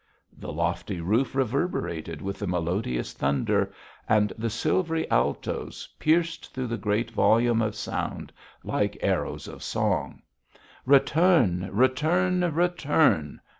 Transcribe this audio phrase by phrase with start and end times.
[0.35, 3.71] The lofty roof reverberated with the melodious thunder,
[4.09, 8.33] and the silvery altoes pierced through the great volume of sound
[8.63, 10.23] like arrows of song.
[10.87, 11.69] 'Return!
[11.71, 12.51] Return!
[12.51, 13.41] Return!'